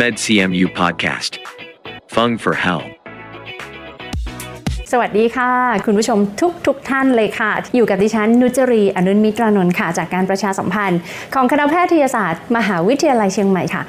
[0.00, 1.32] MedCMU Podcast.
[2.14, 2.82] Fung for Hell.
[4.92, 5.52] สวัสดีค่ะ
[5.86, 11.00] คุณผู้ชมทุกทุกท่านเลยค่ะ อยู่กับดิฉัน นุจรี อนุนมิตรานนท์ค่ะ จากการประชาสัมพันธ์
[11.34, 13.82] ของคณะแพทยศาสตร์ มหาวิทยาลัยเชียงใหม่ค่ะ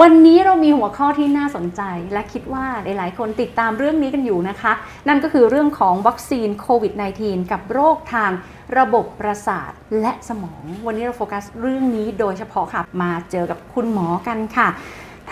[0.00, 1.82] วันนี้เรามีหัวข้อที่น่าสนใจ
[2.12, 4.72] และคิดว่าหลายๆ คนติดตามเรื่องนี้กันอยู่นะคะ
[5.08, 6.92] นั่นก็คือเรื่องของวัคซีนโควิด
[7.22, 8.30] -19 กับโรคทาง
[8.78, 9.70] ระบบประสาท
[10.00, 14.68] และสมอง วันนี้เราโฟกัสเรื่องนี้โดยเฉพาะค่ะ มาเจอกับคุณหมอกันค่ะ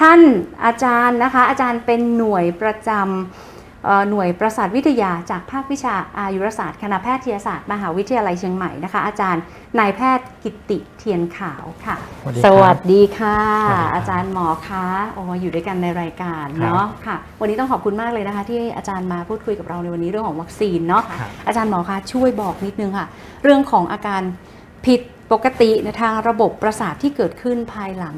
[0.01, 0.21] ท่าน
[0.65, 9.43] อาจารย์นะคะ อาจารย์เป็นหน่วยประจำเอ่อหน่วยประสาทวิทยาจากภาควิชาอายุรศาสตร์คณะแพทยศาสตร์มหาวิทยาลัยเชียงใหม่นะคะ อาจารย์
[9.79, 13.39] นายแพทย์กิตติเทียนขาวค่ะ สวัสดีครับสวัสดีค่ะ
[13.71, 23.07] สวัสดีครับอาจารย์หมอคะโอ้อยู่ด้วยกันในรายการครับเนาะค่ะ วันนี้ต้องขอบคุณมากเลยนะคะ ที่อาจารย์มาพูดคุยกับเราในวันนี้เรื่องของวัคซีนเนาะครับอาจารย์หมอคะช่วยบอกนิดนึงค่ะ
[23.43, 24.23] เรื่องของอาการ
[24.87, 25.01] ผิด
[25.33, 28.17] ปกติในทางระบบประสาทที่เกิดขึ้นภายหลัง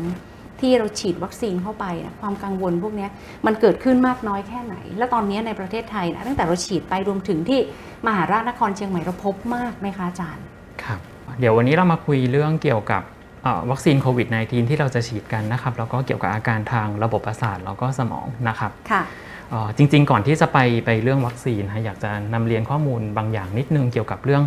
[0.60, 3.10] ที่เราฉีดวัคซีนเข้าไปนะความกังวลพวกเนี้ย
[3.46, 7.60] มันเกิดขึ้นมากน้อยแค่ไหน และตอนนี้ในประเทศไทยนะตั้งแต่เราฉีดไปรวมถึงที่
[8.06, 10.44] มหาราชนครเชียงใหม่เราพบมากไหมคะอาจารย์
[10.84, 11.00] ครับ
[11.40, 13.02] เดี๋ยววันนี้เรามาคุยเรื่องเกี่ยวกับ
[13.42, 19.02] เอ่อวัคซีนโควิด -19 ที่เราจะฉีดกันนะครับแล้วก็เกี่ยวกับอาการทางระบบประสาทแล้วก็สมองนะครับค่ะ
[19.50, 24.42] เอ่อจริงๆ ก่อนที่จะไปไปเรื่องวัคซีนนะอยากจะนำเรียนข้อมูลบางอย่างนิดนึงเกี่ยวกับเรื่อง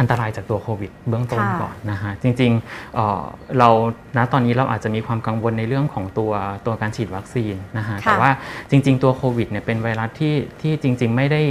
[0.00, 3.22] อันตรายจากตัวโควิดเบื้องต้นค่ะก่อนนะฮะจริงๆเอ่อ
[3.58, 3.68] เรา
[4.16, 6.32] ณตอนนี้เราอาจจะมีความกังวลในเรื่องของตัว
[6.66, 8.30] ตัวการฉีดวัคซีนนะฮะค่ะแต่ว่า
[8.70, 11.42] จริง ๆ ตัวโควิดเนี่ยเป็นไวรัสที่ที่จริง ๆ ไม่ได้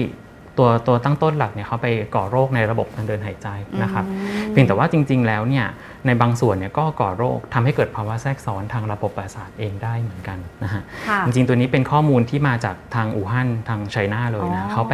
[0.57, 3.47] ตัวตัวตั้งต้นหลักเนี่ยเขาไปก่อโรคในระบบทางเดินหายใจ
[3.83, 4.15] นะครับอื
[4.47, 5.65] มเพียงแต่ว่าจริง ๆ แล้วเนี่ย
[6.07, 14.93] ในบางส่วนเนี่ยก็ก่อโรคทำให้เกิดภาวะแทรกซ้อนทางระบบประสาทเองได้เหมือนกันนะฮะค่ะจริงๆตัวนี้เป็นข้อมูลที่มาจากทางอู่ฮั่นทางไชน่าเลยอ๋นะอเขาไป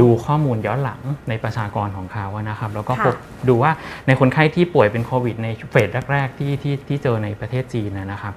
[0.00, 3.14] ดูข้อมูลย้อนหลังในประชากรของเขาอะนะครับ แล้วก็ค่ะพบ
[3.48, 3.72] ดูว่า
[4.06, 8.34] ในคนไข้ที่ป่วยเป็นโควิดในเฟสแรก ๆ ที่ที่ที่เจอในประเทศจีนนะนะครับ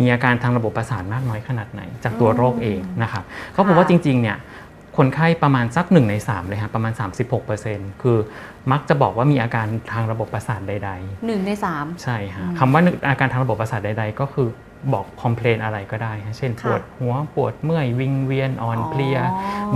[0.00, 4.36] มีอาการทางระบบประสาทมากน้อยขนาดไหน จากตัวโรคเองนะครับเขาพบว่าจริงๆเนี่ย
[4.96, 6.92] คนไข้ประมาณสัก1ใน3เลยครับประมาณ
[7.48, 8.18] 36%คือ
[8.72, 14.48] มักจะบอกว่ามีอาการทางระบบประสาทใดๆหนึ่งในสามใช่ฮะอืมคำว่าอาการทางระบบประสาทใด ๆ ก็คือ
[14.94, 19.18] บอกคอมเพลนอะไรก็ได้ฮะเช่นค่ะปวดหัวปวดเมื่อยวิงเวียนอ่อนอ๋อเพลีย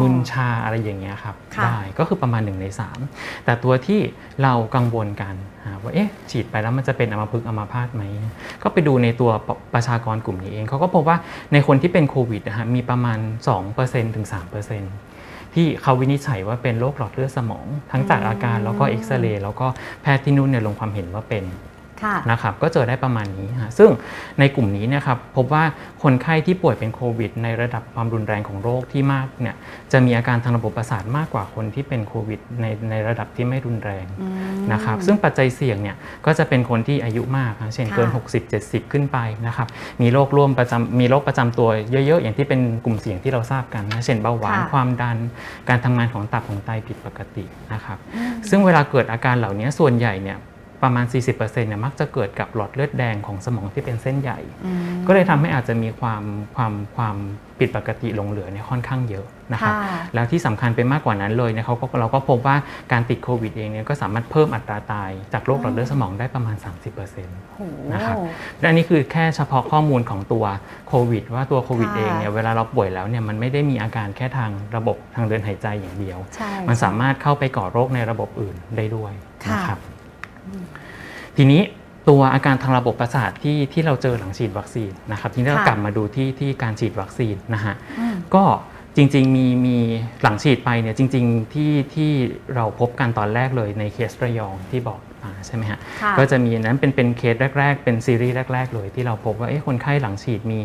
[0.01, 2.67] มึนชาอะไรอย่างเงี้ยครับค่ะได้ก็คือประมาณ1ใน
[3.05, 4.01] 3 แต่ตัวที่
[4.43, 5.35] เรากังวลกัน
[5.67, 8.03] ฮะว่าเอ๊ะฉีดไปแล้วมันจะเป็นอัมพฤกษ์อัมพาตไหม
[8.63, 11.17] ก็ไปดูในตัวปประชากรกลุ่มนี้เองเขาก็พบว่า
[11.53, 13.19] ในคนที่เป็นโควิดนะฮะมีประมาณ
[13.67, 15.08] 2%ถึง3%
[15.55, 19.67] ที่เขาวินิจฉัยว่าเป็นโรคหลอดเลือดสมอง ทั้งจากอาการแล้วก็เอ็กซเรย์แล้วก็
[20.03, 21.45] แพทย์ที่นู่นเนี่ยลงความเห็นว่าเป็น
[22.31, 23.91] นะครับก็เจอได้ประมาณนี้ฮะซึ่ง
[24.39, 25.65] ในกลุ่มนี้เนะครับพบว่า
[26.03, 29.57] คนไข้ที่ป่วยเป็นโควิด ในระดับความรุนแรงของโรคที่มากเนี่ย
[29.93, 34.27] จะมีอาการทางระบบประสาทมากกว่าคนที่เป็นโควิดในในระดับที่ไม่รุนแรงอื
[34.57, 38.09] มนะครับซึ่งปัจจัยเสี่ยงเนี่ยก็จะเป็นคนที่อายุมากนะเช่นค่ะเกิน
[38.51, 39.69] 60-70 ขึ้นไปนะครับ
[40.03, 45.17] มีโรคร่วมประจำมีโรคประจำตัวเยอะๆ อย่างที่เป็นกลุ่มเสี่ยงที่เราทราบกันนะเช่นเบาหวานค่ะความดัน
[45.69, 50.39] การทำงานของตับของไตผิดปกตินะครับอืมซึ่งเวลาเกิดอาการเหล่านี้ส่วนใหญ่เนี่ย
[50.83, 56.23] ประมาณ 40%เนี่ยมักจะเกิดกับหลอดเลือดแดงของสมองที่เป็นเส้นใหญ่อืมก็เลยทำให้อาจจะมีความ
[56.57, 57.17] ความความ
[57.59, 62.57] ผิดปกติหลงเหลือเนี่ยค่อนข้างเยอะนะครับค่ะแล้วที่สำคัญไปมากกว่านั้นเลยเนี่ยเขาก็เราก็พบว่า
[62.93, 67.63] การติดโควิดเองเนี่ยก็สามารถเพิ่มอัตราตายจากโรคหลอดเลือดสมองได้ประมาณ 30%โอ้โห
[67.93, 68.17] นะครับ
[68.61, 70.45] และอันนี้คือแค่เฉพาะข้อมูลของตัว
[70.89, 79.13] โควิด ว่าตัวโควิดค่ะเองเนี่ยเวลาเราป่วยแล้วเนี่ยมันไม่ได้มีอาการแค่ทางระบบทางเดินหายใจอย่างเดียวใช่มันสามารถเข้าไปก่อโรคในระบบอื่นได้ด้วย
[79.45, 79.79] ค่ะนะครับ
[81.37, 81.63] ทีนี้
[82.09, 88.45] ตัวอาการทางระบบประสาทที่ที่เราเจอหลังฉีดวัคซีนนะครับทีนี้เราค่ะกลับมาดูที่ที่การฉีดวัคซีนนะฮะอืมก็
[88.97, 89.77] จริงๆมีมี
[90.23, 92.13] หลังฉีดไปเนี่ยจริง ๆที่ที่
[92.55, 100.59] เราพบกันตอนแรกเลยในเคสระยองที่บอกมาใช่ไหมฮะค่ะก็จะมีนั้นเป็นเป็นเคสแรก ๆ เป็นซีรีส์แรก ๆ เลยที่เราพบว่าเอ๊ะคนไข้หลังฉีดมี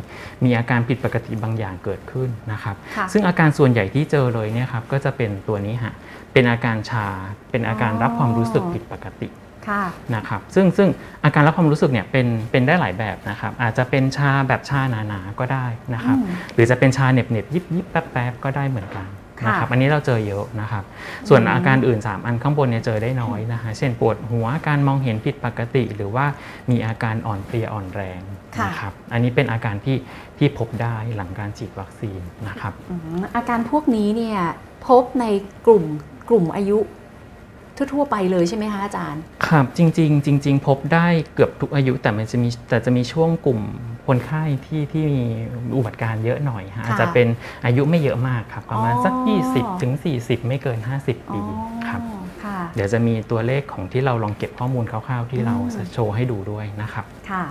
[0.44, 5.94] มีอาการผิดปกติบางอย่างเกิดขึ้นนะครับค่ะซึ่งอาการส่วนใหญ่ที่เจอเลยเนี่ยครับก็จะเป็นตัวนี้ฮะ
[6.34, 7.06] เป็นอาการชา
[7.52, 9.43] เป็นอาการรับความรู้สึกผิดปกติค่ะ
[10.16, 10.90] นะครับซึ่งซึ่ง
[11.24, 19.08] อาการรับความรู้สึกเนี่ยเป็นเป็นได้หลายแบบนะครับอาจจะเป็นชาแบบชาหนาๆก็ได้นะครับอืมหรือจะเป็นชาเหน็บเน็บๆยิบยิบๆแป๊บแป๊บๆก็ได้เหมือนกัน
[19.40, 20.84] ค่ะนะครับอันนี้เราเจอเยอะนะครับ
[21.30, 26.26] ส่วนอืมอาการอื่น 3 อันข้างบนเนี่ยเจอได้น้อยนะฮะเช่นปวดหัวการมองเห็นผิดปกติ หรือว่า
[26.70, 28.22] มีอาการอ่อนเพลียอ่อนแรง
[28.58, 29.98] ค่ะนะครับอันนี้เป็นอาการที่
[30.38, 34.40] ที่พบได้หลังการฉีดวัคซีนนะครับอืมอาการพวกนี้เนี่ย
[34.88, 35.26] พบใน
[35.66, 35.84] กลุ่ม
[36.30, 36.80] กลุ่มอายุ
[37.78, 43.60] ทั่วๆไปเลยใช่ไหมคะอาจารย์ ครับจริง ๆ จริง ๆ พบได้เกือบทุกอายุแต่มันจะมีแต่จะมีช่วงกลุ่ม
[44.08, 45.26] คนไข้ที่ที่มี
[45.78, 47.28] อุบัติการณ์เยอะหน่อยฮะค่ะอาจจะเป็น
[47.66, 49.42] อายุไม่เยอะมากครับ ประมาณสักอ๋อ
[49.76, 51.42] 20ถึง40 ไม่เกิน 50 ปี
[51.88, 57.44] ครับอ๋อค่ะเดี๋ยวจะมีตัวเลขของที่เราลองเก็บข้อมูลคร่าวๆ ที่เราอืมโชว์ให้ดูด้วยนะครับค่ะ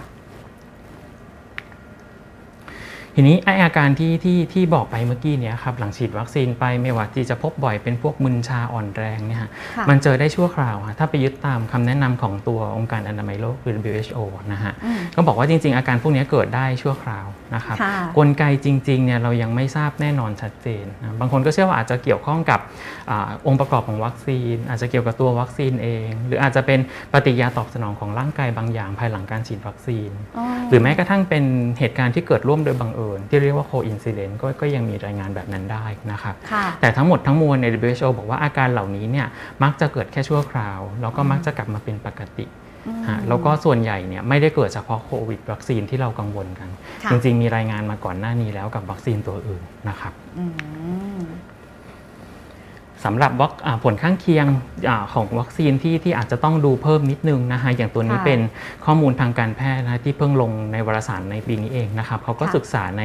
[3.16, 14.18] ทีนี้ไออาการที่ที่ที่บอกไปเมื่อกี้เนี้ยครับหลังฉีดวัคซีนไปไม่ว่าที่จะพบบ่อยเป็นพวกมึนชาอ่อนแรงเนี่ยฮะค่ะมันเจอได้ชั่วคราวค่ะถ้าไปยึดตามคำแนะนำของตัวองค์การอนามัยโลกหรือ WHO
[14.52, 22.60] นะฮะอืมก็บอกว่าจริง ๆ อาการพวกเนี้ยเกิดได้ชั่วคราวนะครับค่ะกลไกจริงๆเนี่ยเรายังไม่ทราบแน่นอนชัดเจนนะบางคนก็เชื่อว่าอาจจะเกี่ยวข้องกับ
[23.10, 26.80] อาองค์ประกอบของวัคซีน อาจจะเกี่ยวกับตัววัคซีนเอง หรืออาจจะเป็น
[27.12, 31.44] ปฏิกิริยาตอบสนองของร่างกายบางอย่างภายหลังการฉีดวัคซีนอ๋อหรือแม้กระทั่งเป็น
[31.78, 39.26] เหตุการณ์ที่เกิดร่วมโดยบังเอิญที่เรียกว่า coincidence ก็ก็ยังมีรายงานแบบนั้นได้นะครับค่ะแต่ทั้งหมดทั้งมวลใน WHO บอกว่าอาการเหล่านี้เนี่ย
[39.62, 42.46] มักจะเกิดแค่ชั่วคราว แล้วก็มักจะกลับมาเป็นปกติ
[43.08, 46.68] ฮะแล้วก็ส่วนใหญ่เนี่ยไม่ได้เกิดเฉพาะโควิดวัคซีนที่เรากังวลกัน
[47.04, 50.52] ค่ะจริงๆ มีรายงานมาก่อนหน้านี้แล้วกับวัคซีนตัวอื่นนะครับอืม
[53.04, 54.46] สำหรับวัคอ่าผลข้างเคียง
[54.88, 58.40] อาของวัคซีนที่ที่อาจจะต้องดูเพิ่มนิดนึงนะฮะอย่างตัวนี้ค่ะเป็น
[58.84, 63.02] ข้อมูลทางการแพทย์นะที่เพิ่งลงในวารสารในปีนี้เองนะครับเขาก็ค่ะศึกษาใน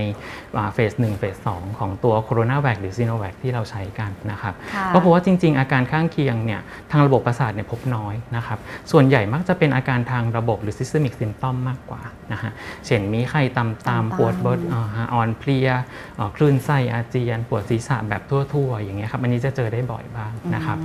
[0.74, 6.62] เฟสหนึ่งเฟสสองของตัวโคโรนาแวคหรือซีโนแวคที่เราใช้กันนะครับค่ะก็เพราะว่าจริง ๆ อาการข้างเคียงเนี่ย
[6.92, 8.60] ทางระบบประสาทเนี่ยพบน้อยนะครับ
[8.92, 12.02] ส่วนใหญ่มักจะเป็นอาการทางระบบหรือ systemic symptom มากกว่า
[12.34, 12.52] นะฮะ
[12.86, 15.68] เช่นมีไข้ตำตามต่ำๆปวดบดอ่าฮะอ่อนเพลีย
[16.16, 20.78] เอ่อคลื่นไส้อาเจียน ปวดศีรษะแบบทั่วๆ อย่างเงี้ยครับอันนี้จะเจอได้บ่อยบ้างนะครับ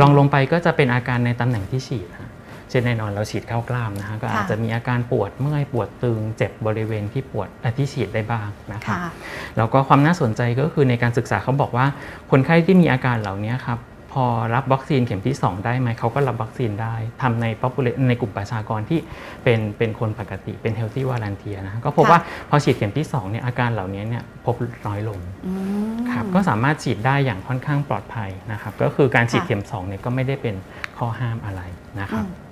[0.00, 2.30] ลองลงไปก็จะเป็นอาการในตำแหน่งที่ฉีดฮะ
[2.70, 9.10] เช่นแน่นอนเราฉีดเข้ากล้ามนะฮะก็อาจค่ะจะมีอาการปวดเมื่อยปวดตึงเจ็บบริเวณที่ปวดอะที่ฉีดได้บ้างนะครับค่ะ
[9.56, 11.86] แล้วก็ความน่าสนใจก็คือในการศึกษาเขาบอกว่า
[12.30, 19.00] คนไข้ที่มีอาการเหล่านี้ครับพ อรับวัคซีนเข็มที่ 2 ได้ไหมเขาก็รับวัคซีนได้ทำใน popula- ในกลุ่มประชากรที่
[19.44, 22.20] เป็นเป็นคนปกติเป็น healthy volunteer นะก็พบค่ะว่า
[22.50, 24.54] พอฉีดเข็มที่ 2 เนี่ยอาการเหล่านี้เนี่ยพบ
[24.86, 25.52] น้อยลงอื
[25.92, 30.54] มครับก็สามารถฉีดได้อย่างค่อนข้างปลอดภัยนะครับก็คือการฉีดค่ะเข็ม2เนี่ยก็ไม่ได้เป็น
[30.98, 31.62] ข้อห้ามอะไร
[32.00, 32.45] นะครับอืมค่ะ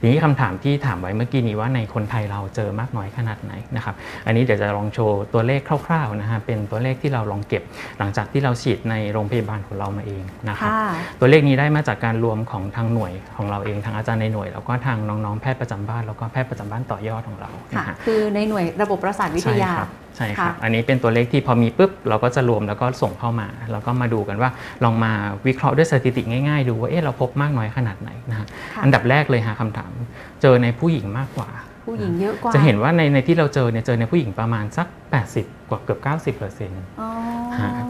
[0.00, 3.94] ทีนี้คำถามที่ถามไว้เมื่อกี้นี้ว่าในคนไทยเราเจอมากน้อยขนาดไหนนะครับ
[4.26, 7.62] อันนี้เดี๋ยวจะลองโชว์ตัวเลขคร่าวๆนะฮะเป็นตัวเลขที่เราลองเก็บ
[7.98, 10.82] หลังจากที่เราฉีดในโรงพยาบาลของเรามาเองนะครับค่ะ
[11.20, 19.72] ตัวเลขนี้ได้มาจากการรวมของทางหน่วยของเราเองทางอาจารย์ในหน่วย แล้วก็ทางน้องๆแพทย์ประจำบ้านแล้วก็แพทย์ประจำบ้านต่อยอดของเราค่ะนะฮะคือในหน่วยระบบประสาทวิทยา
[20.16, 24.50] ใช่ครับใช่ครับค่ะอันนี้เป็นตัวเลขที่พอมีปุ๊บเราก็จะรวมแล้วก็ส่งเข้ามา แล้วก็มาดูกันว่า
[24.84, 25.12] ลองมา
[25.46, 29.90] วิเคราะห์ด้วยสถิติง่ายๆ ดูว่าเอ๊ะเราพบมากน้อยขนาดไหนนะฮะค่ะอันดับแรกเลยฮะคำถาม
[30.42, 31.48] เจอในผู้หญิงมากกว่า
[31.86, 34.86] ผู้หญิงเยอะกว่า จะเห็นว่าในในที่เราเจอเนี่ยเจอในผู้หญิงประมาณสัก
[35.28, 37.08] 80 กว่าเกือบ 90เปอร์เซ็นต์อ๋อ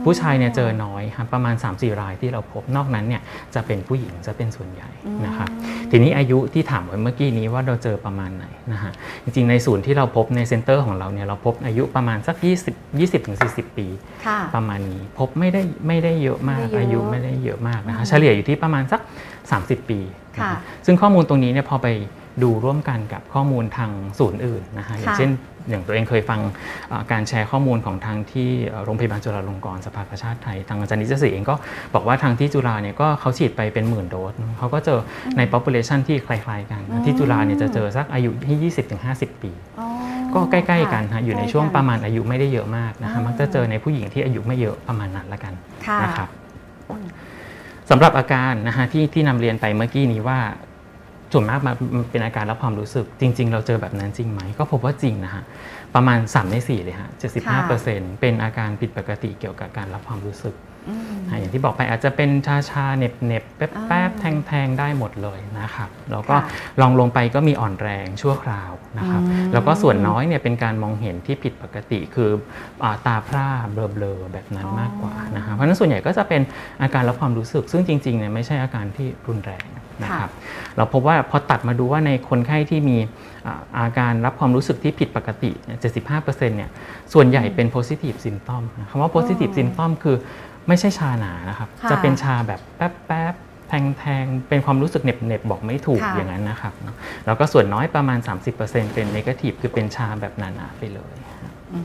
[0.05, 3.23] ผู้ชายเนี่ยเจอน้อยฮะประมาณ 3-4 รายที่เราพบนอกนั้นเนี่ย
[3.55, 4.91] จะเป็นผู้หญิงจะเป็นส่วนใหญ่
[5.27, 5.49] นะครับ
[5.91, 8.93] ทีนี้อายุที่ถามไว้เมื่อกี้นี้ว่าเราเจอประมาณไหนนะฮะ
[9.25, 12.37] จริงๆในศูนย์ที่เราพบใน center ของเราเนี่ยเราพบอายุประมาณสัก
[12.69, 13.87] 20 20ถึง40 ปี
[14.27, 19.01] ค่ะประมาณนี้พบไม่ได้ไม่ได้เยอะมากไม่ได้เยอะอายุไม่ได้เยอะมากนะอืฮะมเฉลี่ยอยู่ที่ประมาณสัก
[19.45, 19.99] 30 ปี
[20.35, 21.89] นะค่ะฮะซึ่งข้อมูลตรงนี้เนี่ยพอไป
[22.43, 25.31] ดูร่วมกันกับข้อมูลทางศูนย์อื่นนะฮะอย่างค่ะเช่น
[25.69, 26.41] อย่างตัวเองเคยฟัง
[26.89, 31.55] เอ่อการแชร์ข้อมูลของทางที่เอ่อโรงพยาบาลจุฬาลงกรณ์สภากาชาติไทย ทางอาจารย์นิจศรีเองก็
[31.95, 35.01] บอกว่าทางที่จุฬาเนี่ยก็เขาฉีดไปเป็นหมื่นโดสเขาก็เจอ
[35.37, 38.73] ใน population ที่คล้ายๆกันอืมที่จุฬาเนี่ยจะเจอสักอายุที่
[39.05, 39.87] 20-50ปีอ๋อ
[40.35, 45.55] ก็ใกล้ๆกันฮะอยู่ในช่วงใกล้ๆประมาณอายุไม่ได้เยอะมากนะคะอ่ามัมักจะเจอในผู้หญิงที่อายุไม่เยอะประมาณนั้นละกัน
[45.87, 46.29] ค่ะนะครับ
[47.91, 50.39] สำหรับอาการนะฮะที่ที่นำเรียนไปเมื่อกี้นี้ว่า
[51.33, 55.45] ส่วนมากมามันเป็นอาการรับความรู้สึก จริง ๆ เราเจอแบบนั้นจริงไหม ก็พบว่าจริงนะฮะ
[55.95, 57.09] ประมาณ 3 ใน 4 เลยฮะ
[57.65, 60.55] 75%เป็นอาการผิดปกติเกี่ยวกับการรับความรู้สึก
[60.89, 72.31] อืมอะอย่างที่บอกไปอาจจะเป็นชาชาๆเหน็บเน็บๆแป๊บแป๊บอ่าแทงแทงๆได้หมดเลยนะครับ แล้วก็ค่ะลองลงไปก็มีอ่อนแรงชั่วคราวนะครับอืมแล้วก็ส่วนน้อยเนี่ยเป็นการมองเห็นที่ผิดปกติคือ
[72.85, 76.43] อาตาพร่าเบลอๆแบบนั้นมากกว่านะครับเพราะฉะนั้นส่วนใหญ่ก็จะเป็น
[76.83, 79.67] อาการรับความรู้สึก ซึ่งจริงๆเนี่ยไม่ใช่อาการที่รุนแรง
[80.03, 80.31] นะครับ
[80.77, 82.97] เราพบว่าพอตัดมาดูว่าในคนไข้ที่มี
[83.47, 85.79] อ่าอาการรับความรู้สึกที่ผิดปกติเนี่ย
[86.13, 86.71] 75%เนี่ย
[87.13, 90.17] ส่วนใหญ่เป็น positive symptom นะคำว่า positive symptom คือ
[90.69, 93.35] ไม่ใช่ชาหนานะครับค่ะจะเป็นชาแบบแป๊บแป๊บ
[93.69, 98.19] แทงแทงๆเป็นความรู้สึกเหน็บเน็บๆบอกไม่ถูกค่ะอย่างนั้นนะครับเนอะแล้วก็ส่วนน้อยประมาณ
[98.57, 101.15] 30%เป็น negative คือเป็นชาแบบหนาๆไปเลย
[101.75, 101.81] อื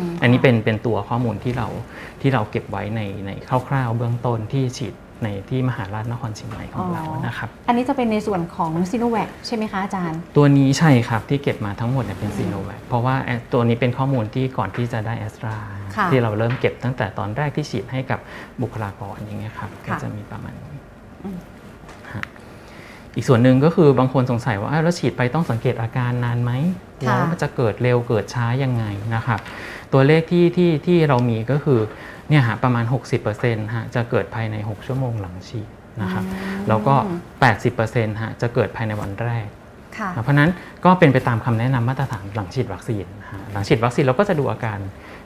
[0.00, 1.68] มอันนี้เป็นเป็นตัวข้อมูลที่เรา
[2.20, 3.30] ที่เราเก็บไว้ในใน
[3.68, 15.56] คร่าวๆเบื้องต้นที่ฉีด ในที่มหาราชนครเชียงใหม่ของเรานะครับอันนี้จะเป็นในส่วนของซีโนแวคใช่ไหมคะอาจารย์ ตัวนี้ใช่ครับที่เก็บมาทั้งหมดเนี่ยเป็นซีโนแวคเพราะว่าแอสตัวนี้เป็นข้อมูลที่ก่อนที่จะได้แอสตรา
[15.96, 18.18] ค่ะที่เราเริ่มเก็บตั้งแต่ตอนแรกที่ฉีดให้กับ
[18.62, 20.76] บุคลากรอย่างเงี้ยครับก็ค่ะจะมีประมาณนี้
[21.24, 21.38] อืม
[22.12, 22.24] ฮะ
[23.14, 26.52] อีกส่วนหนึ่งก็คือบางคนสงสัยว่าอ้าวแล้วฉีดไปต้องสังเกตอาการนานไหม
[27.06, 28.84] ค่ะแล้วมันจะเกิดเร็วเกิดช้ายังไง
[29.14, 29.40] นะครับ
[29.92, 31.80] ตัวเลขที่ที่ที่เรามีก็คือ
[32.30, 32.84] เนี่ยฮะประมาณ
[33.28, 35.68] 60%ฮะจะเกิดภายใน 6 ชั่วโมงหลังฉีด
[36.02, 36.24] นะครับ
[36.68, 36.94] แล้วก็
[37.58, 39.48] 80%ฮะจะเกิดภายในวันแรก
[39.98, 40.50] ค่ะเพราะฉะนั้น
[40.84, 44.78] ก็เป็นไปตามคำแนะนำมาตรฐานหลังฉีดวัคซีนนะฮะหลังฉีดวัคซีนเราก็จะดูอาการ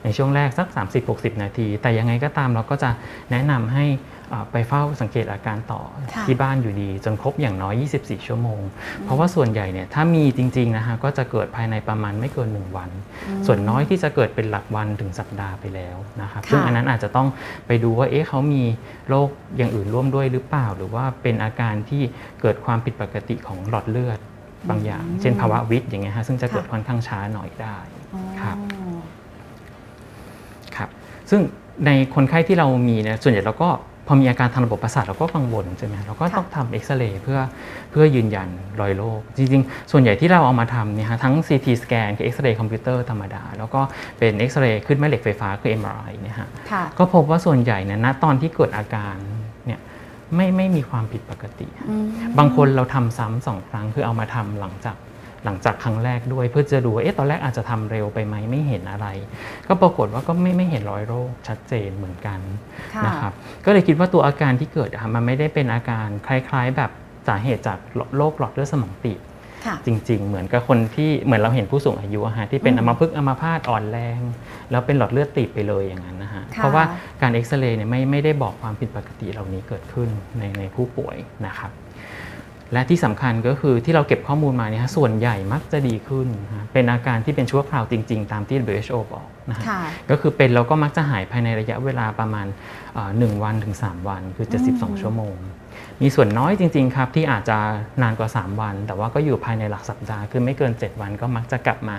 [0.05, 0.67] ในช่วงแรกสัก
[1.05, 2.89] 30-60 นาที แต่ยังไงก็ตามเราก็จะ
[3.31, 3.85] แนะนำให้
[4.29, 5.81] เอ่อไปเฝ้าสังเกตอาการต่อ
[6.13, 8.61] ค่ะที่บ้านอยู่ดี จนครบอย่างน้อย 24 ชั่วโมง
[9.03, 12.89] เพราะว่าส่วนใหญ่เนี่ยถ้ามีจริงๆนะฮะก็จะเกิดภายในประมาณไม่เกิน 1 วัน
[13.45, 17.27] ส่วนน้อยที่จะเกิดเป็นหลักวันถึงสัปดาห์ไปแล้วนะครับค่ะซึ่งอันนั้นอาจจะต้อง
[17.67, 18.63] ไปดูว่าเอ๊ะเขามี
[19.09, 22.03] โรคอย่างอื่นร่วมด้วยหรือเปล่า หรือว่าเป็นอาการที่
[22.41, 24.19] เกิดความผิดปกติของหลอดเลือด
[24.69, 27.77] บางอย่าง เช่นภาวะวิตอย่างเงี้ยฮะซึ่งจะเกิดค่อนข้างช้าหน่อยได้
[28.41, 28.84] ครับอ๋อครับ
[31.29, 31.41] ซึ่ง
[31.85, 33.69] ในคนไข้ที่เรามีเนี่ยส่วนใหญ่เราก็
[34.07, 37.39] พอมีอาการทางระบบประสาทเราก็กังวลใช่ไหมเราก็ต้องทำเอ็กซเรย์เพื่อ
[37.91, 38.49] เพื่อยืนยัน
[38.81, 43.81] รอยโรคจริงๆ ส่วนใหญ่ที่เราเอามาทำเนี่ยฮะทั้ง CT สแกนคือเอ็กซเรย์คอมพิวเตอร์ธรรมดา แล้วก็
[44.17, 49.15] เป็นเอ็กซเรย์ขึ้นแม่เหล็กไฟฟ้าคือ MRI เนี่ยฮะค่ะก็พบว่าส่วนใหญ่เนี่ยณตอนที่เกิดอาการ
[49.65, 49.79] เนี่ย
[50.35, 52.05] ไม่ไม่มีความผิดปกติอืม
[52.37, 54.95] บางคนเราทำซ้ำสองครั้งคือเอามาทำหลังจาก
[55.45, 59.07] หลังจากครั้งแรกด้วย เพื่อจะดูว่าเอ๊ะตอนแรกอาจจะทำเร็วไปไหมไม่เห็นอะไร
[59.67, 62.39] ก็ปรากฏว่าก็ไม่ไม่เห็นรอยโรคชัดเจนเหมือนกัน
[62.95, 63.33] ค่ะนะครับ
[63.65, 66.91] ก็เลยคิดว่าตัวอาการที่เกิดอะค่ะมันไม่ได้เป็นอาการคล้ายๆ แบบ
[67.27, 67.79] สาเหตุจาก
[68.17, 69.21] โรคหลอดเลือดสมองตีบ
[69.65, 74.19] ค่ะจริง ๆ เหมือนกับคนที่เหมือนเราเห็นผู้สูงอายุอะฮะที่เป็นอือัมมพฤกษ์อัมพาตอ่อนแรง
[74.71, 76.83] แล้วเป็นหลอดเลือดตีบไปเลยอย่างนั้นนะฮะค่ะเพราะว่า
[77.21, 81.71] การเอ็กซเรย์เนี่ยไม่ไม่ได้บอกความผิดปกติเหล่านี้เกิดขึ้นในในผู้ป่วยนะครับ
[82.73, 92.47] และที่สำคัญก็คือที่เราเก็บข้อมูลมาเนี่ยฮะส่วนใหญ่มักจะดีขึ้นนะฮะเป็นอาการที่เป็นชั่วคราวจริง ๆ ตามที่ WHO บอกนะฮะค่ะก็คือเป็นแล้วก็มักจะหายภายในระยะเวลาประมาณ
[92.93, 95.35] เอ่อหนึ่งวันถึง 3 วัน คืออืม72 ชั่วโมง
[96.01, 97.57] มีส่วนน้อยจริง ๆ ครับ ที่อาจจะ
[98.01, 101.95] นานกว่า 3 วัน แต่ว่าก็อยู่ภายในหลักสัปดาห์คือไม่เกิน 7 วันก็มักจะกลับมา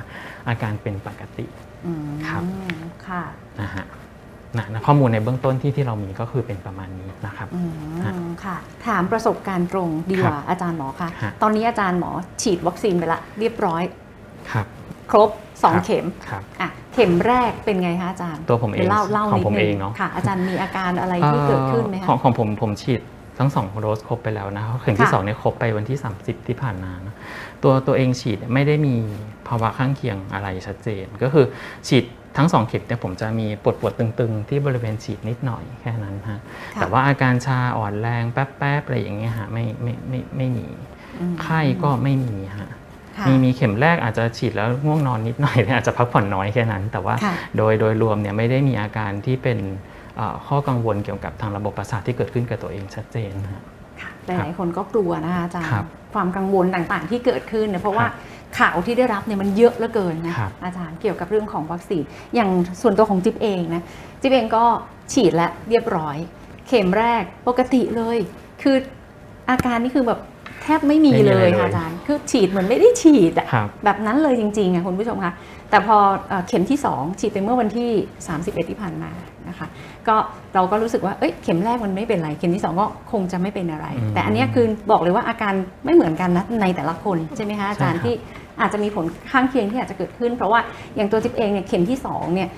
[0.49, 1.47] อาการเป็นปกติ
[1.87, 2.43] อืมครับ
[3.07, 3.23] ค่ะ
[3.61, 3.87] นะฮะ
[4.59, 7.71] นะนะข้อมูลในเบื้องต้นที่ที่เรามีก็คือเป็นประมาณนี้นะครับอืม
[8.07, 8.13] ฮะ
[8.45, 12.11] ค่ะ ถามประสบการณ์ตรงดีกว่าครับอาจารย์หมอคะฮะตอนนี้อาจารย์หมอ
[12.43, 13.83] ฉีดวัคซีนไปละเรียบร้อย
[14.53, 14.67] ครับ
[15.11, 15.31] ครบ
[15.63, 23.01] ครับ2เข็มครับอะเข็มแรกเป็นไงคะอาจารย์ ตัวผมเองดี๋ยเล่าเล่าของนิดผมนึเองเนอะค่ะอาจารย์มีอาการอะไรที่เกิดขึ้นไหมขอคะงของผมผมฉีด
[23.39, 27.15] ทั้งสองโดสครบไปแล้วนะเข็มที่ค่ะสองเนี่ยครบไปวันที่ 30 ที่ผ่านมานะ
[27.63, 28.95] ตัวตัวเองฉีดไม่ได้มี
[29.49, 31.47] ภาวะข้างเคียงอะไรชัดเจน ก็คือ
[31.89, 32.05] ฉีด
[32.37, 36.39] ทั้งสองเข็มเนี่ยผมจะมีปวดปวดๆตึงๆ ที่บริเวณฉีดนิดหน่อยแค่นั้นฮะ
[36.75, 40.67] ค่ะแต่ว่าอาการชาอ่อนแรงแป๊บๆอะไรอย่างเงี้ยฮะไม่ไม่ไม่ไม่มี
[41.21, 42.71] อืมไข้ก็ไม่มีฮะ
[43.17, 49.59] ค่ะมีมีเข็มแรกอาจจะฉีดแล้วง่วงนอนนิดหน่อยอาจจะพักผ่อนน้อยแค่นั้น แต่ว่าค่ะโดยโดยรวมเนี่ยไม่ได้มีอาการที่เป็น
[50.17, 53.63] เอ่อข้อกังวลเกี่ยวกับทางระบบประสาทที่เกิดขึ้นกับตัวเองชัดเจนนะฮะ
[54.01, 58.15] ค่ะหลายๆคนก็กลัวนะคะอาจารย์ครับความกังวลต่างๆที่เกิดขึ้นเนี่ยเพราะว่าครับ
[58.59, 62.03] ข่าวที่ได้รับเนี่ยมันเยอะเหลือเกินนะครับอาจารย์เกี่ยวกับเรื่องของวัคซีน
[62.35, 62.51] อย่าง
[62.83, 63.83] ส่วนตัวของจิ๊บเองนะ
[64.21, 64.65] จิ๊บเองก็
[65.13, 66.17] ฉีดแล้วเรียบร้อย
[66.69, 68.19] เข็มแรกปกติเลย
[68.63, 68.77] คือ
[69.51, 70.21] อาการนี่คือแบบ
[70.63, 75.33] แทบไม่มีไม่มีเลอะไรยเลยค่ะอาจารย์ คือฉีดเหมือนไม่ได้ฉีดอะครับแบบนั้นเลยจริงๆอะคุณผู้ชมคะ
[75.71, 75.97] แต่พอ
[76.29, 77.91] เอ่อเข็มที่ 2 ฉีดไปเมื่อวันที่
[78.31, 79.11] 31 ที่ผ่านมา
[79.49, 79.67] นะคะ
[80.09, 80.17] ก็
[80.55, 88.15] เราก็รู้สึกว่าเอ้ยเข็มแรกมันไม่เป็นไร เข็มที่ 2 ก็คงจะไม่เป็นอะไรอืมแต่อันเนี้ยคือบอกเลยว่าอาการไม่เหมือนกันนะในแต่ละคนใช่ไหมคะอาจารย์ใช่ครับที่
[88.61, 90.61] อาจจะมีผลข้างเคียงที่อาจจะเกิดขึ้น เพราะว่า
[90.97, 92.49] อย่างตัวจิ๊บเองเนี่ยเข็มที่2เนี่ย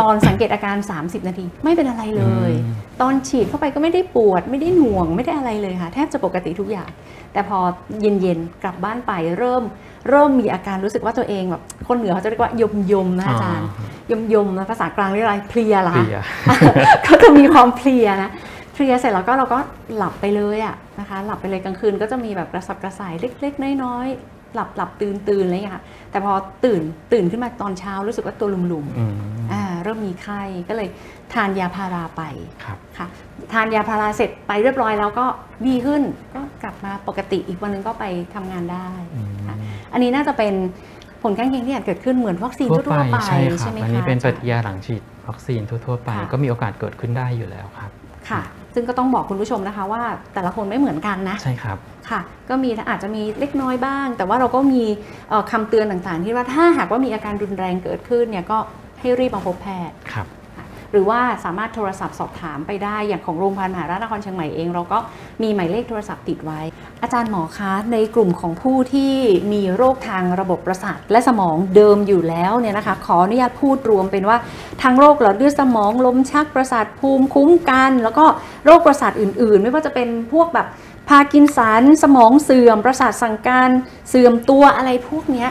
[0.00, 6.88] ตอนสังเกตอาการ 30 นาที ไม่เป็นอะไรเลยอืมตอนฉีดเข้าไปก็ไม่ได้ปวด ไม่ได้หน่วงไม่ได้อะไรเลยค่ะ แทบจะปกติทุกอย่าง
[7.32, 7.58] แต่พอ
[8.00, 9.62] เย็นๆกลับบ้านไปเริ่ม
[10.08, 13.68] เริ่มมีอาการรู้สึกว่าตัวเองแบบคนเหนือเขาจะเรียกว่ายมยมๆนะอาจารย์
[14.10, 16.20] ยมยมๆนะภาษากลางเรียกอะไรเพลียเหรอเพคะลีย
[17.06, 18.30] ก็จะมีความเพลียนะ
[18.74, 19.58] เพลียเสร็จแล้วก็เราก็
[19.96, 26.32] หลับไปเลยอะนะคะ หลับไปเลยกลางคืนก็จะมีแบบกระสับกระส่ายเล็ก ๆ น้อยๆ หลับหลับตื่นตื่นอะไรอย่างเงี้ยค่ะแต่พอ
[26.64, 28.64] ตื่นตื่นขึ้นมาตอนเช้ารู้สึกว่าตัวลุม
[28.98, 30.88] อืมๆอ่าเริ่มมีไข้ก็เลย
[31.32, 32.22] ทานยาพาราไป
[32.64, 33.06] ครับค่ะ
[33.52, 35.26] ทานยาพาราเสร็จไปเรียบร้อยแล้วก็
[35.66, 36.02] ดีขึ้น
[36.34, 38.04] ก็กลับมาปกติอีกวันหนึงก็ไป
[38.34, 39.56] ทำงานได้อืมค่ะ
[39.92, 40.54] อันนี้น่าจะเป็น
[41.22, 47.90] ผลข้างเคียงที่อาจเกิดขึ้นเหมือนวัคซีนทั่วทั่วๆไปใช่ครัใช่บไหมอันคะนี้เป็นปอาจารฏิย์กิริยาหลังฉีดวัคซีนทั่ว ๆ ไปค่ะก็มีโอกาสเกิดขึ้นได้อยู่แล้วครับ
[48.30, 48.42] ค่ะ
[48.74, 50.02] ซึ่งก็ต้องบอกคุณผู้ชมนะคะว่า
[50.34, 51.78] แต่ละคนไม่เหมือนกันนะ ใช่ครับ
[52.10, 54.82] ค่ะ ก็มีอาจจะมีเล็กน้อยบ้าง แต่ว่าเราก็มี
[55.30, 58.58] เอ่อคำเตือนต่างๆ ที่ว่าถ้าหากว่ามีอาการรุนแรงเกิดขึ้นเนี่ยก็
[59.00, 60.26] ให้รีบมาพบแพทย์ครับ
[60.92, 64.98] หรือว่าสามารถโทรศัพท์สอบถามไปได้อย่างของโรงพยาบาลมหาราชนครเชียงใหม่เอง เราก็
[65.42, 66.60] มีหมายเลขโทรศัพท์ติดไว้
[67.02, 69.14] อาจารย์หมอคะในกลุ่มของผู้ที่
[69.52, 74.36] มีโรคทางระบบประสาทและสมองเดิมอยู่แล้วเนี่ยนะคะ ขออนุญาตพูดรวมเป็นว่า
[74.82, 78.24] ทางโรคหลอดเลือดสมองลมชักประสาทภูมิคุ้มกัน แล้วก็
[78.64, 80.66] โรคประสาทอื่น ๆ ไม่ว่าจะเป็นพวกแบบ
[81.08, 83.70] พากินสันสมองเสื่อม ประสาทสั่งการ
[84.08, 85.48] เสื่อมตัวอะไรพวกเนี้ย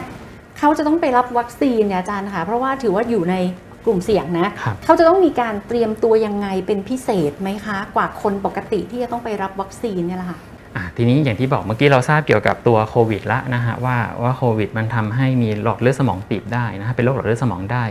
[0.58, 3.34] เขาจะต้องไปรับวัคซีนเนี่ยอาจารย์ค่ะเพราะว่าถือว่าอยู่ใน
[3.84, 10.49] กลุ่มเสี่ยงนะครับเขาจะต้องมีการเตรียมตัวยังไงเป็นพิเศษไหมคะ กว่าคนปกติที่จะต้องไปรับวัคซีนเนี่ยแหละค่ะอะ
[10.96, 17.84] ทีนี้อย่างที่บอกเมื่อกี้เราทราบเกี่ยวกับตัวโควิดละนะฮะว่าว่าโควิดมันทำให้มีหลอดเลือดสมองตีบได้นะฮะเป็นโรคหลอดเลือดสมองได้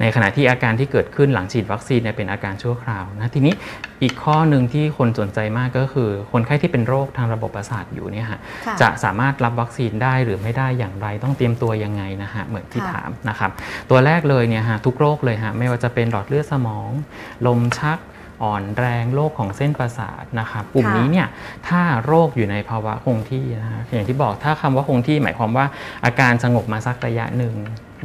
[0.00, 3.54] ในขณะที่อาการที่เกิดขึ้นหลังฉีดวัคซีนเนี่ยเป็นอาการชั่วคราวนะทีนี้
[4.02, 13.50] อีกข้อหนึ่งที่คนสนใจมากก็คือ คนไข้ที่เป็นโรคทางระบบประสาทอยู่เนี่ยฮะค่ะจะสามารถรับวัคซีนได้หรือไม่ได้อย่างไรต้องเตรียมตัวยังไงนะฮะเหมือนที่ค่ะถามนะครับ
[13.90, 16.90] ตัวแรกเลยเนี่ยฮะทุกโรคเลยฮะไม่ว่าจะเป็นหลอดเลือดสมอง
[17.46, 17.98] ลมชัก
[18.42, 21.28] อ่อนแรงโรคของเส้นประสาทนะครับกลุ่มนี้เนี่ย
[21.68, 25.66] ถ้าโรคอยู่ในภาวะคงที่นะฮะอย่างที่บอกถ้าคำว่าคงที่หมายความว่า
[26.04, 27.56] อาการสงบมาสักระยะหนึ่ง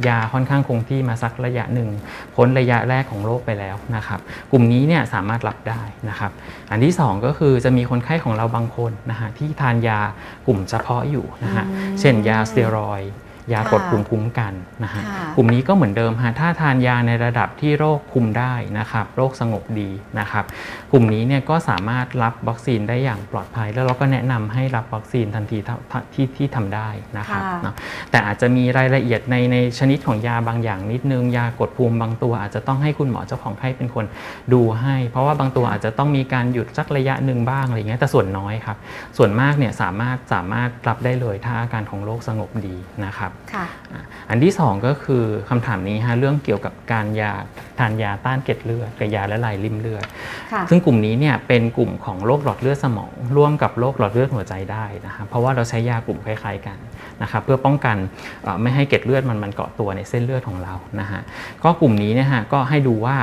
[0.08, 1.88] ยาค่อนข้างคงที่มาสักระยะหนึ่ง
[2.34, 4.20] พ้นระยะแรกของโรคไปแล้วนะครับ
[4.52, 6.32] กลุ่มนี้เนี่ยสามารถรับได้นะครับ
[6.70, 10.00] อันที่สองก็คือจะมีคนไข้ของเราบางคนนะฮะที่ทานยา
[10.46, 13.12] กลุ่มเฉพาะอยู่นะฮะอืมเช่นยาสเตียรอยด์
[13.52, 20.44] ยากดค่ะภูมิคุ้มกันนะฮะค่ะกลุ่มนี้ก็เหมือนเดิมฮะถ้าทานยาในระดับที่โรคคุมได้นะครับโรคสงบดีนะครับ
[20.92, 25.76] กลุ่มนี้เนี่ยก็สามารถรับวัคซีนได้อย่างปลอดภัย แล้วเราก็แนะนำให้รับวัคซีนทันทีที่
[26.14, 27.74] ที่ที่ทำได้นะครับค่ะเนาะ
[28.10, 34.04] แต่อาจจะมีรายละเอียดในในชนิดของยาบางอย่างนิดนึง ยากดภูมิบางตัวอาจจะต้องให้คุณหมอเจ้าของไข้เป็นคน
[34.52, 38.76] ดูให้ เพราะว่าบางตัวอาจจะต้องมีการหยุดสักระยะหนึ่งบ้างอะไรเงี้ยแต่ส่วนน้อยครับ
[39.16, 47.32] ส่วนมากเนี่ยสามารถสามารถรับได้เลยถ้าอาการของโรคสงบดีนะครับค่ะอะอันที่สองก็คือคำถามนี้ฮะเรื่องเกี่ยวกับการยา
[47.78, 50.06] ทานยาต้านเกล็ดเลือดกับยาละลายริ่มเลือด
[50.52, 56.78] ค่ะซึ่งกลุ่มนี้เนี่ยเป็นกลุ่มของโรคหลอดเลือดสมอง ร่วมกับโรคหลอดเลือดหัวใจได้นะครับเพราะว่าเราใช้ยากลุ่มคล้ายๆกัน
[57.22, 57.96] นะครับเพื่อป้องกัน
[58.42, 61.20] เอ่อไม่ให้เกล็ดเลือดมันมันเกาะตัวในเส้นเลือดของเรานะฮะ
[61.64, 63.16] ก็กลุ่มนี้เนี่ยฮะก็ให้ดูว่า